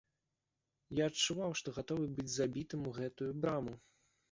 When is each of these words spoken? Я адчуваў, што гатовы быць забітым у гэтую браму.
Я 0.99 1.05
адчуваў, 1.13 1.51
што 1.61 1.67
гатовы 1.77 2.09
быць 2.17 2.27
забітым 2.39 2.91
у 2.93 2.97
гэтую 2.99 3.31
браму. 3.47 3.79